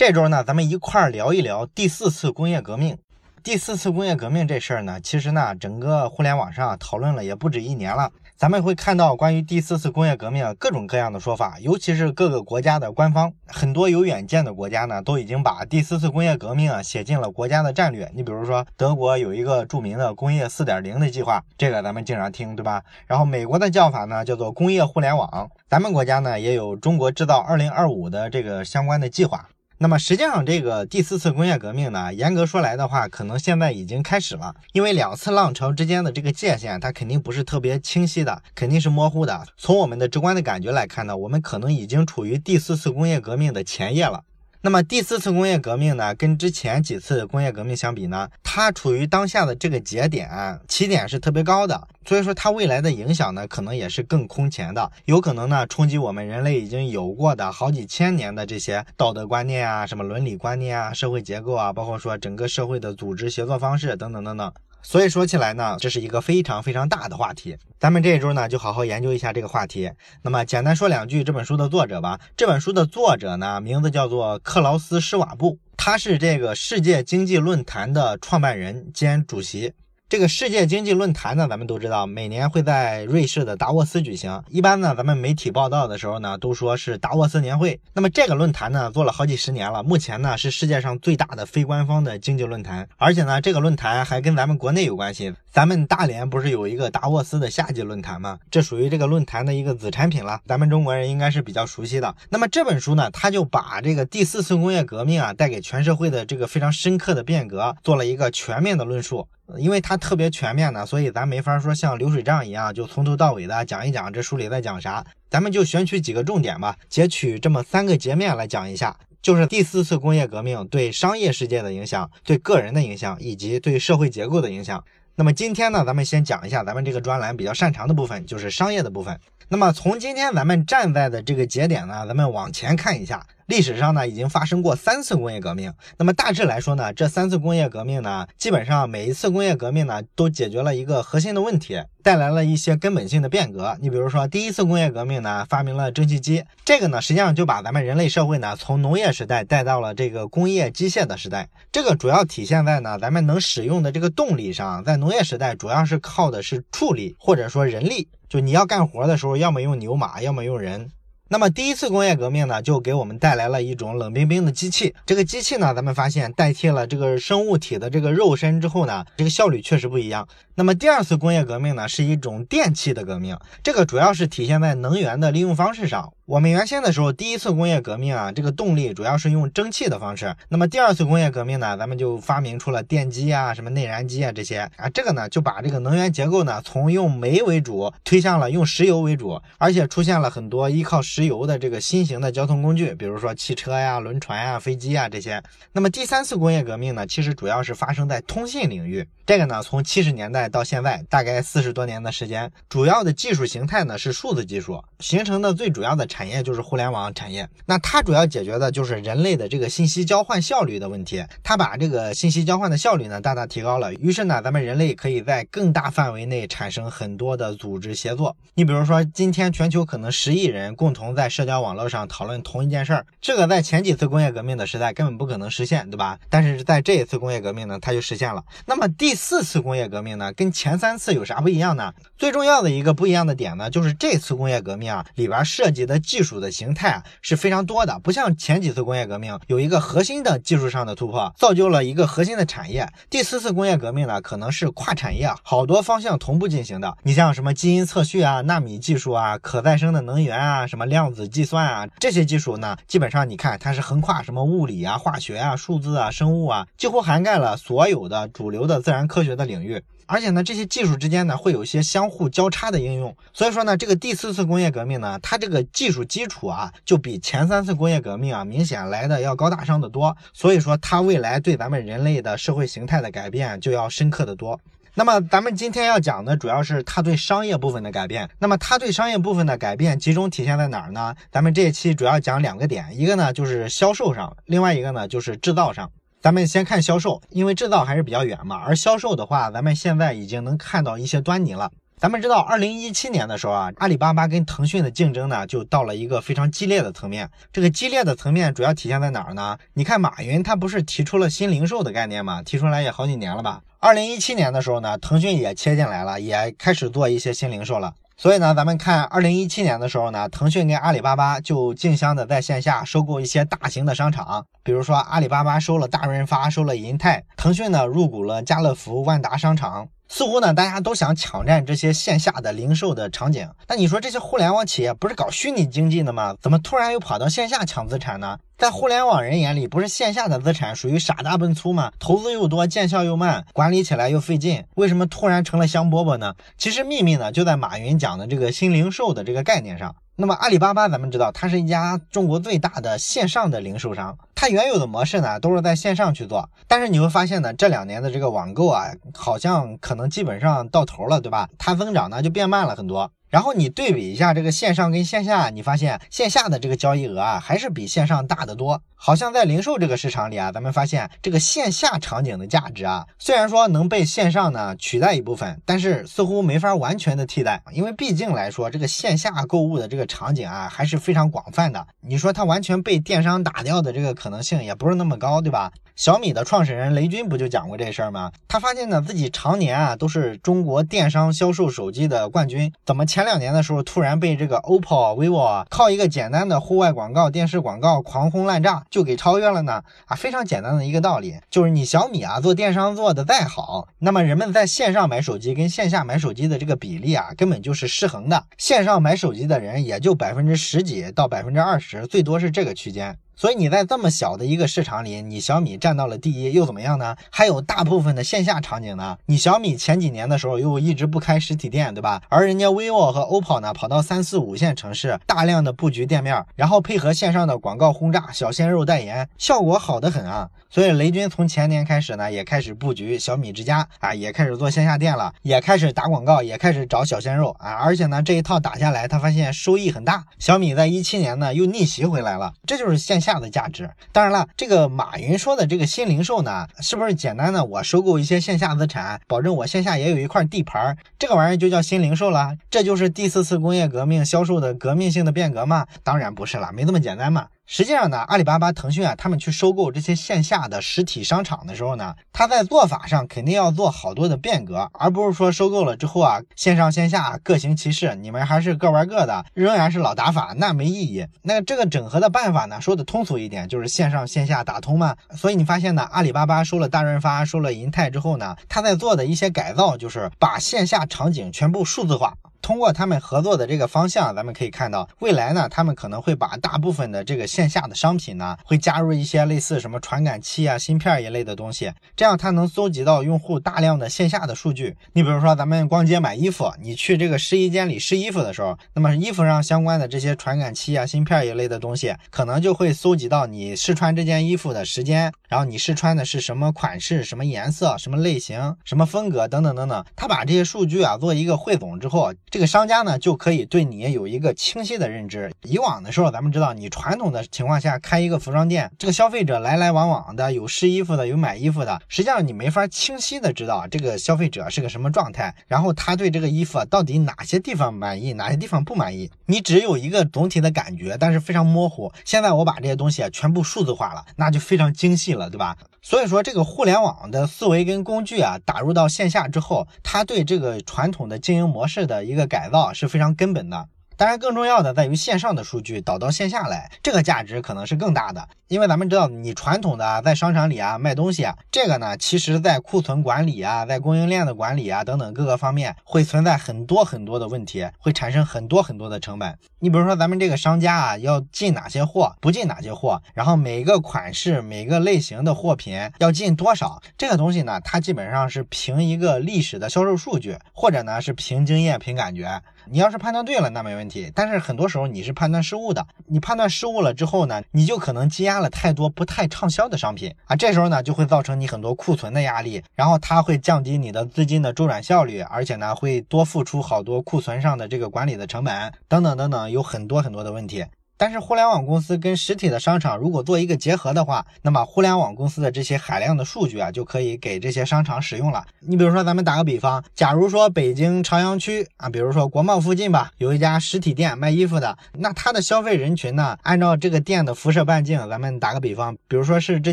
[0.00, 2.96] 这周呢，咱们一块儿聊一聊第四次工业革命。
[3.42, 8.10] 第四次工业革命这事儿呢，其实呢，整个互联网上讨论了也不止一年了。
[8.34, 18.10] 咱们会看到关于第四次工业革命各种各样的说法，尤其是各个国家的官方，很多有远见的国家呢，都已经把第四次工业革命啊写进了国家的战略。
[18.14, 22.82] 你比如说，德国有一个著名的工业四点零的计划，这个咱们经常听，对吧？
[23.06, 29.46] 然后美国的叫法呢叫做工业互联网，咱们国家呢也有中国制造二零二五的这个相关的计划。
[29.82, 34.54] 那么实际上，这个第四次工业革命呢，严格说来的话，可能现在已经开始了。
[34.74, 39.42] 因为两次浪潮之间的这个界限，它肯定不是特别清晰的，肯定是模糊的。
[39.56, 44.22] 从我们的直观的感觉来看呢，我们可能已经处于第四次工业革命的前夜了。
[44.62, 50.28] 那么第四次工业革命呢，跟之前几次工业革命相比呢，它处于当下的这个节点，
[50.68, 64.52] 起点是特别高的，所以说它未来的影响呢，可能也是更空前的，有可能呢冲击我们人类已经有过的好几千年的这些道德观念啊，什么伦理观念啊，社会结构啊，包括说整个社会的组织协作方式等等等等。
[64.82, 67.56] 所以说起来呢，这是一个非常非常大的话题。
[67.78, 69.90] 咱们这一周呢，就好好研究一下这个话题。
[70.22, 72.20] 那么简单说两句这本书的作者吧。
[72.36, 79.72] 这本书的作者呢，名字叫做克劳斯·施瓦布，他是这个世界经济论坛的创办人兼主席。
[80.10, 84.42] 这个世界经济论坛呢，咱们都知道，每年会在瑞士的达沃斯举行。
[84.48, 87.80] 一般呢，咱们媒体报道的时候呢，都说是达沃斯年会。
[87.92, 92.88] 那么这个论坛呢，做了好几十年了，目前呢是世界上最大的非官方的经济论坛。
[92.96, 95.32] 而且呢，这个论坛还跟咱们国内有关系。
[95.52, 98.40] 咱们大连不是有一个达沃斯的夏季论坛吗？
[98.50, 100.40] 这属于这个论坛的一个子产品了。
[100.44, 102.16] 咱们中国人应该是比较熟悉的。
[102.30, 109.28] 那么这本书呢，它就把这个第四次工业革命啊带给全社会的这个非常深刻的变革，做了一个全面的论述。
[109.58, 115.04] 因为它特别全面呢，所以咱没法说像流水账一样，就从头到尾的讲一讲这书里在讲啥。
[115.28, 124.84] 咱们就选取几个重点吧，截取这么三个截面来讲一下，就是第四次工业革命对商业世界的影响、对个人的影响以及对社会结构的影响。
[125.14, 129.18] 那么今天呢，咱们先讲一下咱们这个专栏比较擅长的部分，就是商业的部分。
[129.52, 133.26] 那么从今天咱们站在的这个节点呢，咱们往前看一下。
[133.46, 135.74] 历史上呢，已经发生过三次工业革命。
[135.98, 143.76] 那么大致来说呢，这三次工业革命呢，基本上每一次工业革命呢，都解决了一个核心的问题，带来了一些根本性的变革。
[143.80, 151.48] 你比如说，第一次工业革命呢，发明了蒸汽机，这个呢，实际上就把咱们人类社会呢，从农业时代带到了这个工业机械的时代。
[151.72, 160.88] 这个主要体现在呢，咱们能使用的这个动力上，在农业时代主要是靠的是畜力或者说人力，就你要干活的时候，要么用牛马，要么用人。
[161.32, 164.94] 那么第一次工业革命呢，就给我们带来了一种冷冰冰的机器。
[165.04, 170.28] 这个机器呢，咱们发现代替了这个生物体的这个肉身之后呢，这个效率确实不一样。
[170.54, 176.12] 那么第二次工业革命呢，是一种电气的革命，这个主要是体现在能源的利用方式上。
[176.30, 180.32] 我们原先的时候，第一次工业革命啊，这个动力主要是用蒸汽的方式。
[180.48, 195.42] 那么第二次工业革命呢，咱们就发明出了电机啊，什么内燃机啊这些啊，这个呢就把这个能源结构呢从用煤为主推向了用石油为主，而且出现了很多依靠石油的这个新型的交通工具，比如说汽车呀、轮船呀、飞机啊这些。
[195.72, 199.04] 那么第三次工业革命呢，其实主要是发生在通信领域。
[199.26, 206.19] 这个呢，从七十年代到现在，大概四十多年的时间，主要的技术形态呢是数字技术形成的最主要的产。
[206.20, 211.24] 产业就是互联网产业，那它主要解决的就是人类的这个信息交换效率的问题。
[211.42, 218.36] 它把这个信息交换的效率呢大大提高了，于是呢，咱们人类可以在更大范围内产生很多的组织协作。
[218.52, 226.18] 你比如说，今天全球可能十亿人共同在社交网络上讨论同一件事儿，这个在前几次工业革命的时代根本不可能实现，对吧？
[226.28, 228.44] 但是在这一次工业革命呢，它就实现了。
[228.66, 231.94] 那么第四次工业革命呢，跟前三次有啥不一样呢？
[232.18, 235.98] 最重要的一个不一样的点呢，就是这次工业革命啊里边涉及的。
[236.10, 242.84] 技术的形态啊是非常多的，不像前几次工业革命有一个核心的技术上的突破，造就了一个核心的产业。
[243.08, 246.96] 第四次工业革命呢，可能是跨产业，好多方向同步进行的。
[247.04, 259.80] 你像什么基因测序啊、纳米技术啊、可再生的能源啊、什么量子计算啊，这些技术呢，基本上你看它是横跨什么物理啊、化学啊、数字啊、生物啊，几乎涵盖了所有的主流的自然科学的领域。
[260.12, 263.16] 而且呢，这些技术之间呢，会有一些相互交叉的应用。
[263.32, 270.16] 所以说呢，这个第四次工业革命呢，它这个技术基础啊，就比前三次工业革命啊，明显来的要高大上的多。
[270.32, 274.58] 所以说，它未来对咱们人类的社会形态的改变就要深刻的多。
[274.94, 278.28] 那么，咱们今天要讲的主要是它对商业部分的改变。
[278.40, 281.14] 那么，它对商业部分的改变集中体现在哪儿呢？
[281.30, 285.88] 咱们这一期主要讲两个点，一个呢就是销售上，另外一个呢就是制造上。
[286.22, 288.56] 咱们先看销售，因为制造还是比较远嘛。
[288.56, 291.70] 而销售的话，咱们现在已经能看到一些端倪了。
[291.96, 297.30] 咱们知道，二零一七年的时候啊，阿里巴巴跟腾讯的竞争呢，就到了一个非常激烈的层面。
[297.50, 299.56] 这个激烈的层面主要体现在哪儿呢？
[299.72, 302.42] 你看马云他不是提出了新零售的概念吗？
[302.42, 303.62] 提出来也好几年了吧？
[303.78, 307.94] 二零一七年的时候呢，腾讯也切进来了，也开始做一些新零售了。
[308.20, 319.88] 所以呢，咱们看二零一七年的时候呢，腾讯跟阿里巴巴就竞相的在线下收购一些大型的商场，比如说阿里巴巴收了大润发，收了银泰，腾讯呢入股了家乐福、万达商场。
[320.12, 323.48] 似乎呢，大家都想抢占这些线下的零售的场景。
[323.68, 326.34] 那你说这些互联网企业不是搞虚拟经济的吗？
[326.42, 328.36] 怎么突然又跑到线下抢资产呢？
[328.58, 331.92] 在互联网人眼里，不是线下的资产属于傻大笨粗吗？
[332.00, 336.34] 投资又多，见效又慢，管理起来又费劲，为什么突然成了香饽饽呢？
[336.58, 339.94] 其实秘密呢就在马云讲的这个新零售的这个概念上。
[340.20, 348.84] 那么阿里巴巴，咱们知道它是一家中国最大的线上的零售商，它原有的模式呢都是在线上去做，但是你会发现呢，这两年的这个网购啊，
[349.14, 351.48] 好像可能基本上到头了，对吧？
[351.56, 353.10] 它增长呢就变慢了很多。
[353.30, 358.82] 然后你对比一下这个线上跟线下，你发现线下的这个交易额啊，还是比线上大得多。
[359.02, 371.86] 好像在零售这个市场里啊，咱们发现这个线下场景的价值啊，虽然说能被线上呢取代一部分，但是似乎没法完全的替代，因为毕竟来说，这个线下购物的这个场景啊，还是非常广泛的。
[372.02, 375.72] 你说它完全被电商打掉的这个可能性也不是那么高，对吧？
[375.96, 378.32] 小米的创始人雷军不就讲过这事儿吗？
[378.48, 389.82] 他发现呢自己常年啊都是中国电商销售手机的冠军，怎么前前两年的时候突然被这个 OPPO、vivo 靠一个简单的户外广告、电视广告狂轰滥炸就给超越了呢？
[390.06, 403.18] 啊，非常简单的一个道理，就是你小米啊做电商做的再好，那么人们在线上买手机跟线下买手机的这个比例啊根本就是失衡的，线上买手机的人也就百分之十几到百分之二十，最多是这个区间。
[403.40, 407.16] 所以你在这么小的一个市场里，你小米占到了第一，又怎么样呢？
[407.30, 409.16] 还有大部分的线下场景呢。
[409.24, 412.20] 你小米前几年的时候又一直不开实体店，对吧？
[412.28, 420.50] 而人家 vivo 和 OPPO 呢，跑到三四五线城市，大量的布局店面，然后配合线上的广告轰炸，小鲜肉代言，效果好得很啊。
[420.68, 427.72] 所以雷军从前年开始呢，也开始布局小米之家啊，也开始做线下店了，也开始打广告，也开始找小鲜肉啊。
[427.72, 430.26] 而且呢，这一套打下来，他发现收益很大。
[430.38, 433.29] 小米在一七年呢又逆袭回来了，这就是线下。
[433.30, 442.56] 下的价值，当然了，这个马云说的这个新零售呢，是不是简单的我收购一些线下资产，保证我线下也有一块地盘儿，这个玩意儿就叫新零售了？
[442.68, 445.86] 这就是第四次工业革命销售的革命性的变革吗？
[446.02, 447.46] 当然不是了，没这么简单嘛。
[447.72, 461.24] 实际上呢，阿里巴巴、腾讯啊，他们去收购这些线下的实体商场的时候呢，他在做法上肯定要做好多的变革，而不是说收购了之后啊，线上线下各行其事，你们还是各玩各的，仍然是老打法，那没意义。
[461.42, 465.14] 那这个整合的办法呢，说的通俗一点，就是线上线下打通嘛。
[465.36, 472.34] 所以你发现呢，阿里巴巴收了大润发、收了银泰之后呢，他在做的一些改造，就是把线下场景全部数字化。
[472.62, 484.96] 通过他们合作的这个方向，咱们可以看到，未来呢，他们可能会把大部分的这个线下的商品呢，会加入一些类似什么传感器啊、芯片一类的东西，这样它能搜集到用户大量的线下的数据。
[485.14, 500.04] 你比如说，咱们逛街买衣服，你去这个试衣间里试衣服的时候，那么衣服上相关的这些传感器啊、芯片一类的东西，可能就会搜集到你试穿这件衣服的时间，然后你试穿的是什么款式、什么颜色、什么类型、什么风格等等等等。
[500.14, 502.32] 他把这些数据啊做一个汇总之后。
[502.50, 505.52] 这个商家呢，就可以对你有一个清晰的认知。
[505.62, 522.12] 以往的时候，咱们知道，你传统的情况下开一个服装店，这个消费者来来往往的，有试衣服的，有买衣服的，实际上你没法清晰的知道这个消费者是个什么状态，然后他对这个衣服到底哪些地方满意，哪些地方不满意，你只有一个总体的感觉，但是非常模糊。
[522.24, 525.76] 现在我把这些东西啊全部数字化了，那就非常精细了，对吧？
[526.02, 533.88] 所以说，这个互联网的思维跟工具啊，打入到线下之后，它对这个传统的经营模式的一个改造是非常根本的。
[534.20, 538.46] 当然，更重要的在于线上的数据导到线下来，这个价值可能是更大的。
[538.68, 549.58] 因为咱们知道，你传统的在商场里啊卖东西啊，这个呢，其实在库存管理啊，在供应链的管理啊等等各个方面，会存在很多很多的问题，会产生很多很多的成本。
[549.78, 562.60] 你比如说，咱们这个商家啊，要进哪些货，不进哪些货，然后每个款式、每个类型的货品要进多少，这个东西呢，它基本上是凭一个历史的销售数据，或者呢是凭经验、凭感觉。
[562.86, 564.30] 你要是判断对了，那没问题。
[564.34, 566.06] 但是很多时候你是判断失误的。
[566.26, 570.56] 你判断失误了之后呢，你就可能积压了太多不太畅销的商品啊。
[570.56, 580.84] 这时候呢，就会造成你很多库存的压力，然后它会降低你的资金的周转效率，而且呢，会多付出好多库存上的这个管理的成本等等等等，有很多很多的问题。
[581.20, 588.64] 但是互联网公司跟实体的商场如果做一个结合的话，那么互联网公司的这些海量的数据啊，就可以给这些商场使用了。
[588.78, 599.92] 你比如说，咱们打个比方，假如说北京朝阳区啊，比如说国贸附近吧，有一家实体店卖衣服的，那它的消费人群呢，按照这个店的辐射半径，咱们打个比方，比如说是这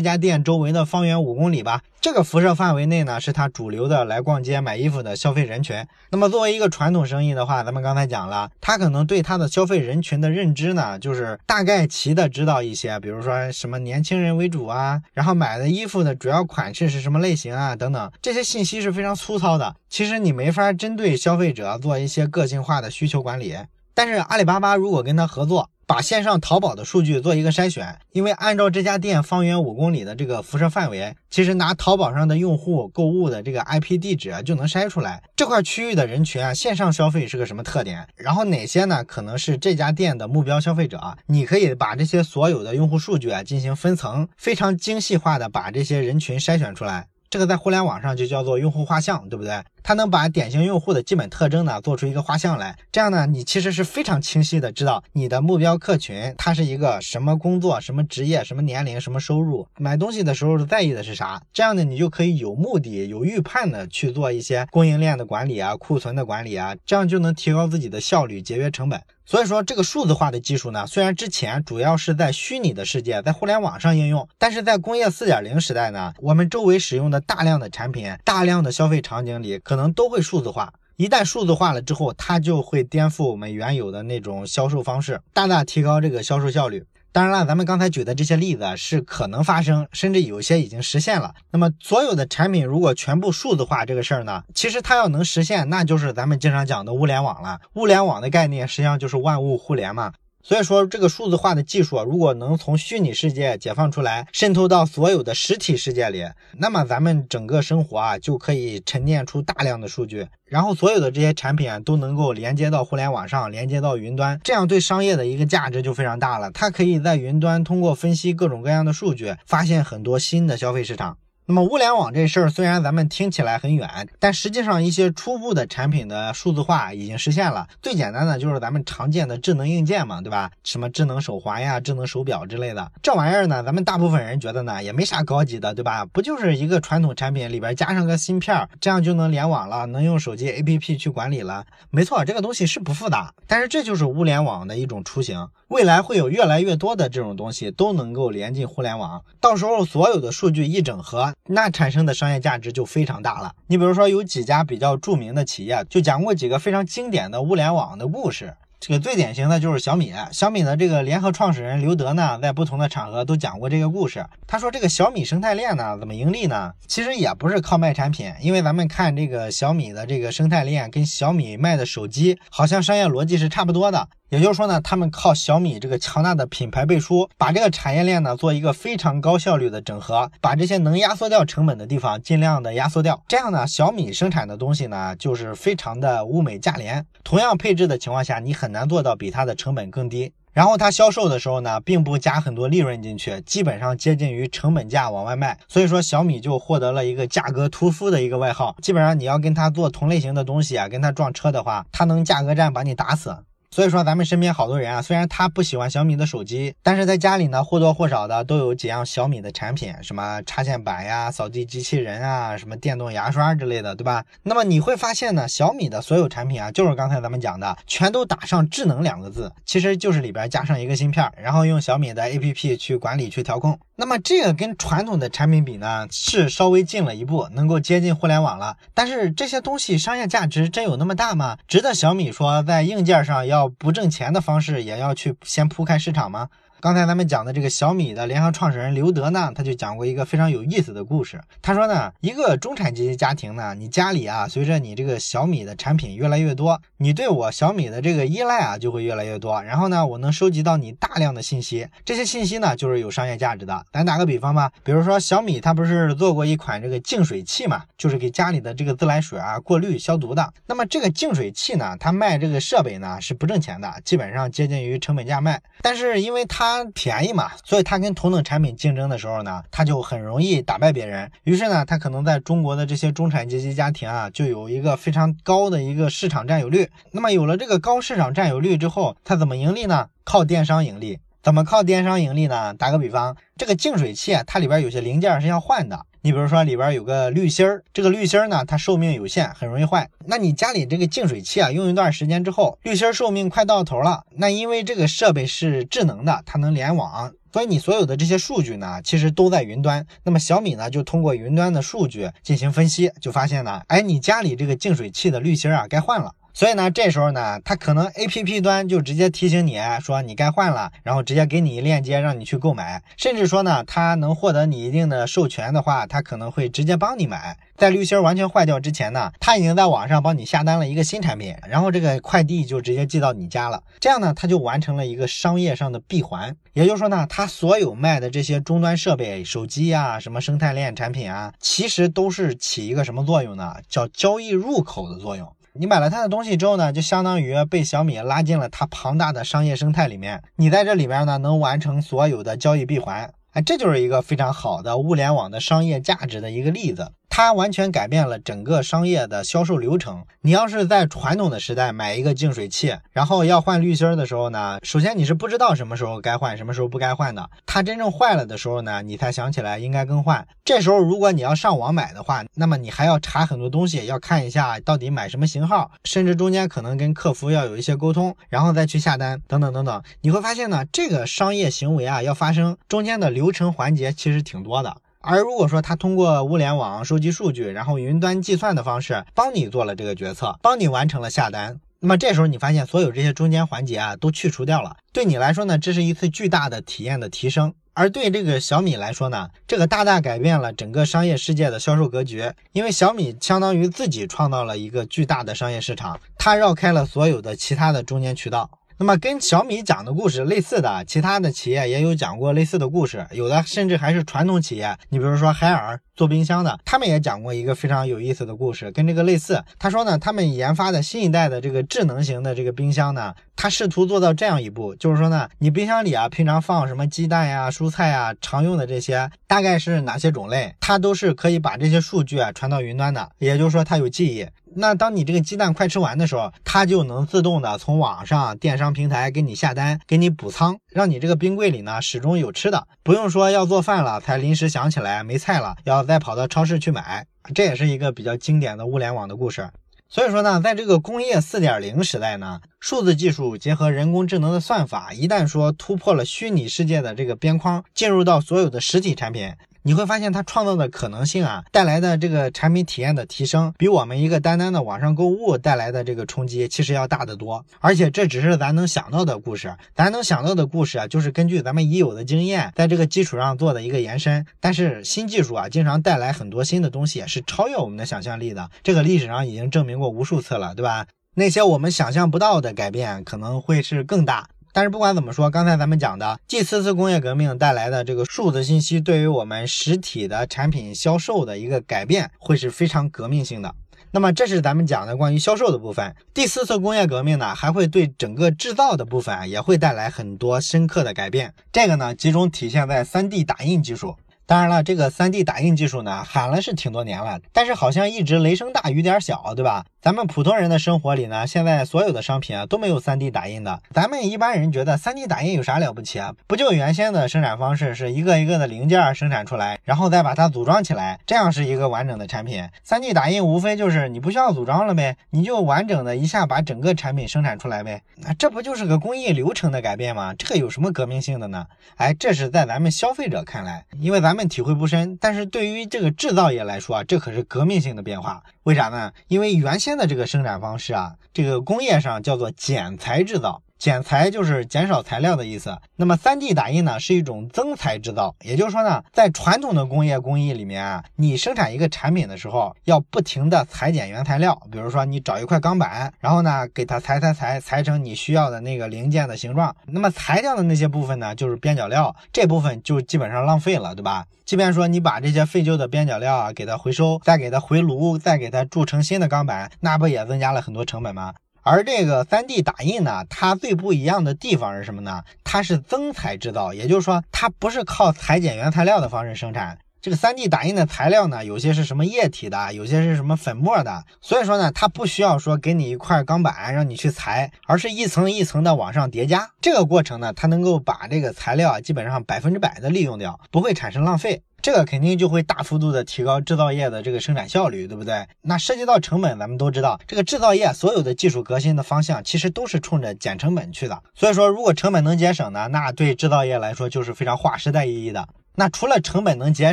[0.00, 1.82] 家店周围的方圆五公里吧。
[2.00, 5.84] 这个辐射范围内呢，是它主流的来逛街买衣服的消费人群。
[6.10, 19.74] 那么作为一个传统生意的话，咱们刚才讲了，它可能对它的消费人群的认知呢，就是是大概齐的知道一些，比如说什么年轻人为主啊，然后买的衣服的主要款式是什么类型啊，等等，这些信息是非常粗糙的。
[19.88, 23.56] 其实你没法针对消费者做一些个性化的需求管理。
[23.92, 47.06] 但是阿里巴巴如果跟他合作，把线上淘宝的数据做一个筛选，因为按照这家店方圆五公里的这个辐射范围，其实拿淘宝上的用户购物的这个 IP 地址就能筛出来这块区域的人群啊，线上消费是个什么特点，然后哪些呢可能是这家店的目标消费者，你可以把这些所有的用户数据啊进行分层，非常精细化的把这些人群筛选出来。
[47.30, 49.62] 这个在互联网上就叫做用户画像，对不对？
[49.88, 61.40] 它能把典型用户的基本特征呢做出一个画像来，这样呢，你其实是非常清晰的知道你的目标客群他是一个什么工作、什么职业、什么年龄、什么收入，买东西的时候在意的是啥。
[61.54, 69.00] 这样呢，你就可以有目的、有预判的去做一些供应链的管理啊、库存的管理啊，这样就能提高自己的效率、节约成本。
[69.24, 80.74] 所以说，这个数字化的技术呢，虽然之前主要是在虚拟的世界，在互联网上应用，但是在工业四点零时代呢，我们周围使用的大量的产品、大量的消费场景里，可能都会数字化。
[80.96, 86.84] 一旦数字化了之后，它就会颠覆我们原有的那种销售方式，大大提高这个销售效率。
[87.10, 91.34] 当然了，咱们刚才举的这些例子是可能发生，甚至有些已经实现了。
[91.52, 97.60] 那么，所有的产品如果全部数字化这个事儿呢，其实它要能实现，那就是咱们经常讲的物联网了。
[97.74, 100.12] 物联网的概念实际上就是万物互联嘛。
[100.42, 106.24] 所以说，这个数字化的技术啊，如果能从虚拟世界解放出来，渗透到所有的实体世界里，
[106.56, 116.50] 那么咱们整个生活啊，就可以沉淀出大量的数据，然后所有的这些产品啊，都能够连接到互联网上，连接到云端，这样对商业的一个价值就非常大了。
[116.52, 121.18] 它可以在云端通过分析各种各样的数据，发现很多新的消费市场。
[121.50, 127.66] 那么物联网这事儿虽然咱们听起来很远，但实际上一些初步的产品的数字化已经实现了。
[127.80, 130.50] 最简单的就是咱们常见的智能硬件嘛，对吧？
[130.62, 136.04] 什么智能手环呀、智能手表之类的，这玩意儿呢，咱们大部分人觉得呢也没啥高级的，对吧？
[136.04, 141.64] 不就是一个传统产品里边加上个芯片，这样就能联网了，能用手机 APP 去管理了。
[141.88, 145.48] 没错，这个东西是不复杂，但是这就是物联网的一种雏形。
[145.68, 153.52] 未来会有越来越多的这种东西都能够连进互联网，到时候所有的数据一整合，那产生的商业价值就非常大了。
[153.68, 158.54] 你比如说，有几家比较著名的企业就讲过几个非常经典的物联网的故事。
[158.80, 164.24] 这个最典型的就是小米，小米的这个联合创始人刘德呢，在不同的场合都讲过这个故事。
[164.46, 166.72] 他说这个小米生态链呢，怎么盈利呢？
[166.86, 174.08] 其实也不是靠卖产品，因为咱们看这个小米的这个生态链，跟小米卖的手机好像商业逻辑是差不多的。
[174.30, 183.22] 也就是说呢，他们靠小米这个强大的品牌背书，把这个产业链呢做一个非常高效率的整合，把这些能压缩掉成本的地方尽量的压缩掉。
[183.26, 187.06] 这样呢，小米生产的东西呢就是非常的物美价廉。
[187.24, 190.32] 同样配置的情况下，你很难做到比它的成本更低。
[190.52, 195.56] 然后它销售的时候呢，并不加很多利润进去，基本上接近于成本价往外卖。
[195.68, 198.76] 所以说小米就获得了一个价格屠夫的一个外号。
[198.82, 203.34] 基本上你要跟它做同类型的东西啊，跟它撞车的话，它能价格战把你打死。
[203.70, 214.24] 所以说，咱们身边好多人啊，虽然他不喜欢小米的手机，但是在家里呢，或多或少的都有几样小米的产品，什么插线板呀、扫地机器人啊、什么电动牙刷之类的，对吧？
[214.42, 223.78] 那么你会发现呢，小米的所有产品啊，就是刚才咱们讲的，全都打上智能两个字，其实就是里边加上一个芯片，然后用小米的 APP 去管理、去调控。
[224.00, 228.76] 那么这个跟传统的产品比呢，是稍微进了一步，能够接近互联网了。
[228.94, 231.58] 但是这些东西商业价值真有那么大吗？
[231.66, 236.48] 值得小米说在硬件上要要不挣钱的方式也要去先铺开市场吗？
[236.80, 241.40] 刚才咱们讲的这个小米的联合创始人刘德呢，他就讲过一个非常有意思的故事。
[241.60, 249.60] 他说呢，一个中产阶级家庭呢，你家里啊，随着你这个小米的产品越来越多，你对我小米的这个依赖啊就会越来越多。
[249.64, 253.84] 然后呢，我能收集到你大量的信息，这些信息呢就是有商业价值的。
[253.92, 260.52] 咱打个比方吧，比如说小米它不是做过一款这个净水器嘛，就是给家里的这个自来水啊过滤消毒的。
[260.66, 265.60] 那么这个净水器呢，它卖这个设备呢是不挣钱的，基本上接近于成本价卖。
[265.82, 271.30] 但是因为它它便宜嘛，所以它跟同等产品竞争的时候呢，它就很容易打败别人。
[271.44, 276.90] 于是呢，它可能在中国的这些中产阶级家庭啊，就有一个非常高的一个市场占有率。
[277.12, 280.08] 那么有了这个高市场占有率之后，它怎么盈利呢？
[280.24, 281.18] 靠电商盈利。
[281.42, 282.74] 怎么靠电商盈利呢？
[282.74, 286.04] 打个比方，这个净水器啊，它里边有些零件是要换的。
[286.20, 290.10] 你比如说里边有个滤芯儿，这个滤芯儿呢，它寿命有限，很容易坏。
[290.26, 294.24] 那你家里这个净水器啊，用一段时间之后，滤芯寿命快到头了。
[294.36, 300.04] 那因为这个设备是智能的，它能联网，所以你所有的这些数据呢，其实都在云端。
[300.24, 306.32] 那么小米呢，就通过云端的数据进行分析，就发现呢，哎，你家里这个净水器的滤芯啊，该换了。
[306.58, 317.56] 所以呢，这时候呢，它可能 A P P 端就直接提醒你说你该换了，然后直接给你链接让你去购买，甚至说呢，它能获得你一定的授权的话，它可能会直接帮你买。
[317.76, 323.80] 在滤芯完全坏掉之前呢，它已经在网上帮你下单了一个新产品，然后这个快递就直接寄到你家了。
[324.00, 326.56] 这样呢，它就完成了一个商业上的闭环。
[326.72, 333.76] 也就是说呢，它所有卖的这些终端设备、手机啊，什么生态链产品啊，其实都是起一个什么作用呢？
[333.88, 335.48] 叫交易入口的作用。
[335.80, 340.42] 你买了他的东西之后呢，就相当于被小米拉进了它庞大的商业生态里面。
[340.56, 343.32] 你在这里边呢，能完成所有的交易闭环。
[343.52, 347.12] 哎，这就是一个非常好的物联网的商业价值的一个例子。
[347.38, 350.24] 它完全改变了整个商业的销售流程。
[350.40, 357.48] 你要是在传统的时代买一个净水器，然后要换滤芯的时候呢，首先你是不知道什么时候该换，什么时候不该换的。
[357.64, 360.44] 它真正坏了的时候呢，你才想起来应该更换。
[360.64, 370.02] 这时候如果你要上网买的话，那么你还要查很多东西，要看一下到底买什么型号，甚至中间可能跟客服要有一些沟通，然后再去下单，等等等等。
[370.22, 374.96] 你会发现呢，这个商业行为啊要发生，中间的流程环节其实挺多的。
[375.30, 387.74] 而如果说他通过物联网收集数据，然后云端计算的方式帮你做了这个决策，帮你完成了下单，那么这时候你发现所有这些中间环节啊都去除掉了，对你来说呢，这是一次巨大的体验的提升。
[387.92, 398.70] 而对这个小米来说呢，这个大大改变了整个商业世界的销售格局，因为小米相当于自己创造了一个巨大的商业市场，它绕开了所有的其他的中间渠道。
[399.00, 404.98] 那么跟小米讲的故事类似的，其他的企业也有讲过类似的故事，有的甚至还是传统企业。
[405.10, 409.62] 你比如说海尔做冰箱的，他们也讲过一个非常有意思的故事，跟这个类似。
[409.78, 424.44] 他说呢，他们研发的新一代的这个智能型的这个冰箱呢，他试图做到这样一步，就是说呢，你冰箱里啊，平常放什么鸡蛋呀、蔬菜呀，常用的这些大概是哪些种类，它都是可以把这些数据啊传到云端的，也就是说它有记忆。
[424.74, 437.26] 那当你这个鸡蛋快吃完的时候，它就能自动的从网上电商平台给你下单，给你补仓，让你这个冰柜里呢始终有吃的，不用说要做饭了才临时想起来没菜了，要再跑到超市去买。
[437.54, 439.68] 这也是一个比较经典的物联网的故事。
[440.10, 449.52] 所以说呢，在这个工业四点零时代呢，数字技术结合人工智能的算法，一旦说突破了虚拟世界的这个边框，进入到所有的实体产品。
[449.88, 457.64] 你会发现它创造的可能性啊，带来的这个产品体验的提升，比我们一个单单的网上购物带来的这个冲击其实要大得多。
[457.80, 464.44] 而且这只是咱能想到的故事，咱能想到的故事啊，就是根据咱们已有的经验，在这个基础上做的一个延伸。
[464.60, 468.68] 但是新技术啊，经常带来很多新的东西，是超越我们的想象力的。
[468.82, 471.06] 这个历史上已经证明过无数次了，对吧？
[471.34, 474.50] 那些我们想象不到的改变，可能会是更大。
[474.72, 483.74] 但是不管怎么说，刚才咱们讲的第四次工业革命带来的这个数字信息，对于我们实体的产品销售的一个改变，会是非常革命性的。
[484.10, 486.16] 那么这是咱们讲的关于销售的部分。
[486.32, 491.52] 第四次工业革命呢，还会对整个制造的部分啊也会带来很多深刻的改变。
[491.70, 494.16] 这个呢，集中体现在 3D 打印技术。
[494.46, 499.84] 当然了，这个 3D 打印技术呢，喊了是挺多年了，但是好像一直雷声大雨点小，对吧？
[500.00, 503.82] 咱们普通人的生活里呢，现在所有的商品啊都没有 3D 打印的。
[503.90, 506.32] 咱们一般人觉得 3D 打印有啥了不起啊？
[506.46, 512.68] 不就原先的生产方式是一个一个的零件生产出来，然后再把它组装起来，这样是一个完整的产品。
[512.86, 518.02] 3D 打印无非就是你不需要组装了呗，你就完整的一下把整个产品生产出来呗。
[518.18, 520.32] 那这不就是个工艺流程的改变吗？
[520.34, 521.66] 这个有什么革命性的呢？
[521.96, 528.44] 哎，这是在咱们消费者看来，因为咱们体会不深，但是对于这个制造业来说啊，这可是革命性的变化。
[528.68, 529.14] 为啥呢？
[529.28, 533.62] 因为原先的这个生产方式啊，这个工业上叫做剪裁制造。
[533.78, 535.78] 减裁就是减少材料的意思。
[535.96, 538.34] 那么 3D 打印呢，是一种增材制造。
[538.42, 544.60] 也就是说呢，在传统的工业工艺里面啊，你生产一个产品的时候，要不停的裁剪原材料。
[544.70, 549.74] 比如说你找一块钢板，然后呢给它裁裁裁裁成你需要的那个零件的形状。
[549.86, 554.26] 那么裁掉的那些部分呢，就是边角料，这部分就基本上浪费了，对吧？
[554.44, 561.34] 即便说你把这些废旧的边角料啊给它回收，再给它回炉，再给它铸成新的钢板，那不也增加了很多成本吗？
[561.70, 565.22] 而这个 3D 打印呢，它最不一样的地方是什么呢？
[565.44, 569.76] 它是增材制造，也就是说，它不是靠裁剪原材料的方式生产。
[570.00, 579.50] 这个 3D 打印的材料呢，有些是什么液体的，有些是什么粉末的，所以说呢，它不需要说给你一块钢板让你去裁，而是一层一层的往上叠加。
[579.60, 584.40] 这个过程呢，它能够把这个材料啊基本上百分之百的利用掉，不会产生浪费。
[584.60, 588.26] 这个肯定就会大幅度的提高制造业的这个生产效率，对不对？
[588.42, 594.02] 那涉及到成本，咱们都知道，这个制造业所有的技术革新的方向其实都是冲着减成本去的。
[594.14, 598.26] 所以说，如果成本能节省呢，那对制造业来说就是非常划时代意义的。
[598.58, 599.72] 那除了成本能节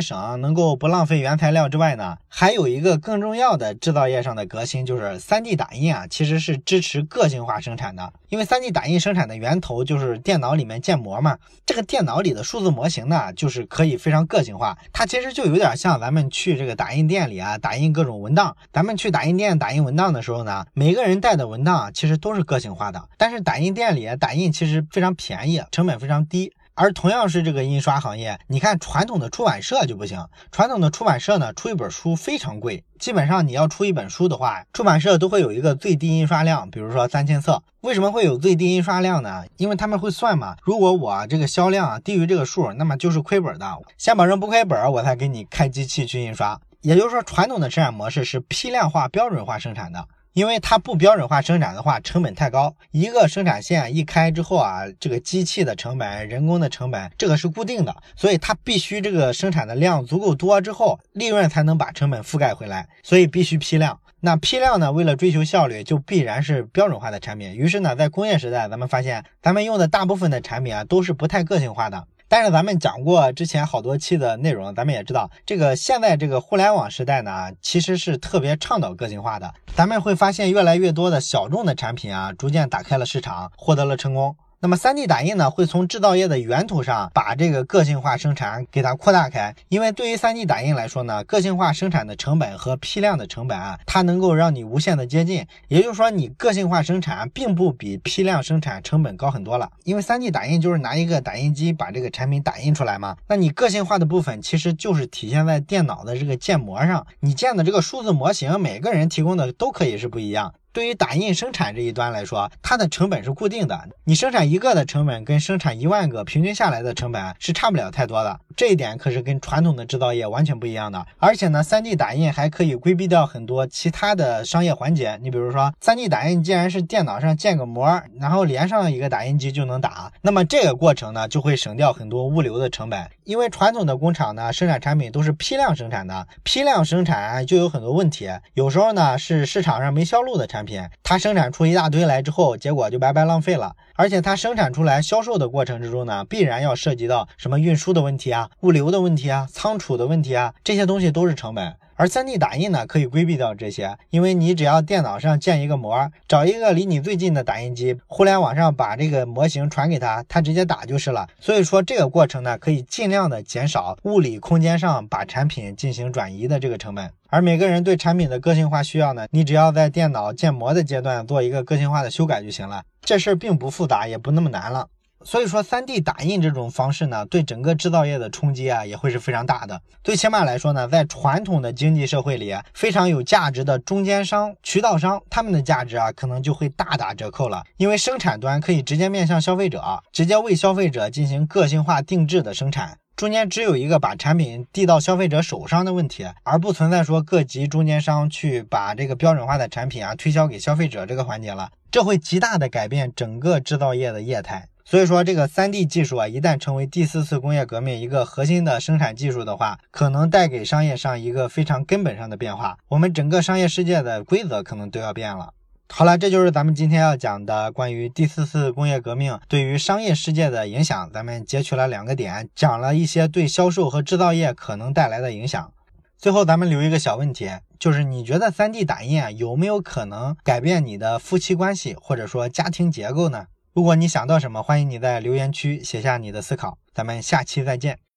[0.00, 8.12] 省，能够不浪费原材料之外呢，还有一个更重要的制造业上的革新，就是 3D 打印啊，其实是支持个性化生产的。
[8.28, 14.78] 因为 3D 打印生产的源头就是电脑里面建模嘛，这个电脑里的数字模型呢，就是可以非常个性化。
[14.92, 18.56] 它其实就有点像咱们去这个打印店里啊，打印各种文档。
[18.72, 23.08] 咱们去打印店打印文档的时候呢，每个人带的文档其实都是个性化的。
[23.16, 26.52] 但是打印店里打印其实非常便宜，成本非常低。
[26.76, 30.22] 而同样是这个印刷行业，你看传统的出版社就不行。
[30.52, 37.62] 传统的出版社呢，出一本书非常贵，基本上你要出一本书的话，出版社都会有一个最低印刷量，比如说三千册。
[37.80, 39.44] 为什么会有最低印刷量呢？
[39.56, 43.66] 因为他们会算嘛，如果我这个销量低于这个数，那么就是亏本的。
[43.96, 46.60] 先保证不亏本，我才给你开机器去印刷。
[46.82, 50.06] 也就是说，传统的生产模式是批量化、标准化生产的。
[50.36, 52.76] 因为它不标准化生产的话，成本太高。
[52.90, 62.86] 一个生产线一开之后啊，这个机器的成本、人工的成本，这个是固定的，所以它必须这个生产的量足够多之后，利润才能把成本覆盖回来。
[63.02, 63.98] 所以必须批量。
[64.20, 67.54] 那批量呢，为了追求效率，就必然是标准化的产品。
[67.54, 72.04] 于是呢，在工业时代，咱们发现咱们用的大部分的产品啊，都是不太个性化的。
[72.28, 79.54] 但是咱们讲过之前好多期的内容，咱们也知道，这个现在这个互联网时代呢，其实是特别倡导个性化的。
[79.74, 84.36] 咱们会发现越来越多的小众的产品啊，逐渐打开了市场，获得了成功。
[84.66, 89.54] 那么，3D 打印呢，会从制造业的源头上把这个个性化生产给它扩大开。
[89.68, 95.46] 因为对于 3D 打印来说呢，个性化生产的成本和批量的成本啊，它能够让你无限的接近。
[95.68, 99.70] 也就是说，你个性化生产并不比批量生产成本高很多了。
[99.84, 103.16] 因为 3D 打印就是拿一个打印机把这个产品打印出来嘛。
[103.28, 110.54] 那你个性化的部分其实就是体现在电脑的这个建模上，你建的这个数字模型，每个人提供的都可以是不一样。
[110.76, 113.88] 对于打印生产这一端来说，它的成本是固定的。
[114.04, 118.38] 你生产一个的成本跟生产一万个平均下来的成本是差不了太多的。
[118.54, 121.06] 这一点可是跟传统的制造业完全不一样的。
[121.16, 125.18] 而且呢，3D 打印还可以规避掉很多其他的商业环节。
[125.22, 133.08] 你比如说，3D 打印既然是电脑上建个模，然后连上一个打印机就能打，那么这个过程呢就会省掉很多物流的成本。
[133.24, 138.28] 因为传统的工厂呢生产产品都是批量生产的，批量生产就有很多问题。
[138.52, 140.65] 有时候呢是市场上没销路的产品。
[140.66, 143.74] 品，它生产出一大堆来之后，结果就白白浪费了。
[143.94, 151.74] 而且它生产出来销售的过程之中呢，必然要涉及到什么运输的问题啊、物流的问题啊、仓储的问题啊，这些东西都是成本。
[151.96, 161.26] 而 3D 打印呢，可以规避掉这些，因为你只要电脑上建一个模，找一个离你最近的打印机，互联网上把这个模型传给他，他直接打就是了。
[161.40, 167.10] 所以说这个过程呢，可以尽量的减少物理空间上把产品进行转移的这个成本。
[167.28, 174.86] 而每个人对产品的个性化需要呢，你只要在电脑建模的阶段做一个个性化的修改就行了，这事儿并不复杂，也不那么难了。
[175.26, 179.82] 所以说，3D 打印这种方式呢，对整个制造业的冲击啊，也会是非常大的。
[180.04, 187.64] 最起码来说呢，在传统的经济社会里，非常有价值的中间商、渠道商，他们的价值啊，可能就会大打折扣了。
[187.76, 201.68] 因为生产端可以直接面向消费者，直接为消费者进行个性化定制的生产，中间只有一个把产品递到消费者手上的问题，而不存在说各级中间商去把这个标准化的产品啊推销给消费者这个环节了。
[201.90, 204.68] 这会极大的改变整个制造业的业态。
[204.88, 212.78] 所以说，这个 3D 技术啊，一旦成为第四次工业革命一个核心的生产技术的话，可能带给商业上一个非常根本上的变化。
[212.86, 215.52] 我们整个商业世界的规则可能都要变了。
[215.88, 221.10] 好了，这就是咱们今天要讲的关于第四次工业革命对于商业世界的影响。
[221.12, 225.72] 咱们截取了两个点，讲了一些对销售和制造业可能带来的影响。
[226.16, 233.46] 最后，咱们留一个小问题，就是你觉得 3D 打印啊有没有可能改变你的夫妻关系，或者说家庭结构呢？
[233.76, 236.78] 如果你想到什么，欢迎你在留言区写下你的思考。
[236.94, 237.98] 咱们下期再见。